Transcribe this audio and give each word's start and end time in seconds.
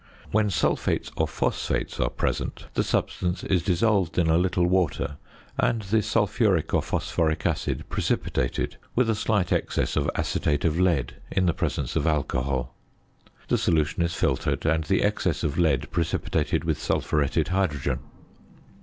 When 0.31 0.49
sulphates 0.49 1.11
or 1.15 1.27
phosphates 1.27 1.99
are 1.99 2.09
present, 2.09 2.65
the 2.73 2.83
substance 2.83 3.43
is 3.43 3.61
dissolved 3.61 4.17
in 4.17 4.31
a 4.31 4.37
little 4.39 4.65
water, 4.65 5.17
and 5.59 5.83
the 5.83 6.01
sulphuric 6.01 6.73
or 6.73 6.81
phosphoric 6.81 7.45
acid 7.45 7.87
precipitated 7.87 8.77
with 8.95 9.11
a 9.11 9.13
slight 9.13 9.51
excess 9.51 9.95
of 9.95 10.09
acetate 10.15 10.65
of 10.65 10.79
lead 10.79 11.17
in 11.29 11.45
the 11.45 11.53
presence 11.53 11.95
of 11.95 12.07
alcohol. 12.07 12.73
The 13.47 13.59
solution 13.59 14.01
is 14.01 14.15
filtered, 14.15 14.65
and 14.65 14.85
the 14.85 15.03
excess 15.03 15.43
of 15.43 15.59
lead 15.59 15.91
precipitated 15.91 16.63
with 16.63 16.81
sulphuretted 16.81 17.49
hydrogen. 17.49 17.99